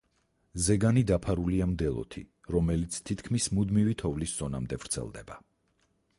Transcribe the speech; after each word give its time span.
ზეგანი 0.67 1.03
დაფარულია 1.11 1.67
მდელოთი, 1.73 2.23
რომელიც 2.57 2.99
თითქმის 3.11 3.51
მუდმივი 3.59 3.97
თოვლის 4.05 4.35
ზონამდე 4.43 4.83
ვრცელდება. 4.83 5.41